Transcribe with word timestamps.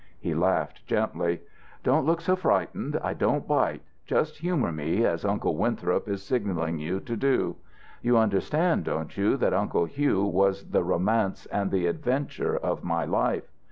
He 0.19 0.33
laughed 0.33 0.83
gently. 0.87 1.43
"Don't 1.83 2.07
look 2.07 2.21
so 2.21 2.35
frightened. 2.35 2.99
I 3.03 3.13
don't 3.13 3.47
bite. 3.47 3.83
Just 4.07 4.37
humour 4.39 4.71
me, 4.71 5.05
as 5.05 5.23
Uncle 5.23 5.55
Winthrop 5.55 6.09
is 6.09 6.23
signalling 6.23 6.79
you 6.79 6.99
to 7.01 7.15
do. 7.15 7.57
You 8.01 8.17
understand, 8.17 8.85
don't 8.85 9.15
you, 9.15 9.37
that 9.37 9.53
Uncle 9.53 9.85
Hugh 9.85 10.23
was 10.25 10.71
the 10.71 10.83
romance 10.83 11.45
and 11.51 11.69
the 11.69 11.85
adventure 11.85 12.57
of 12.57 12.83
my 12.83 13.05
life? 13.05 13.43